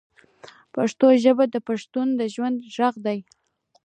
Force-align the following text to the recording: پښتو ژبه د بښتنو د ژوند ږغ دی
پښتو 0.73 1.07
ژبه 1.23 1.45
د 1.53 1.55
بښتنو 1.67 2.13
د 2.19 2.21
ژوند 2.33 2.57
ږغ 2.73 2.95
دی 3.05 3.19